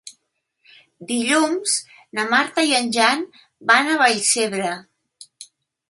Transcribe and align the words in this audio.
Dilluns 1.11 1.75
na 2.21 2.25
Marta 2.33 2.65
i 2.71 2.75
en 2.81 2.91
Jan 2.99 3.23
van 3.73 3.93
a 3.97 4.03
Vallcebre. 4.05 4.73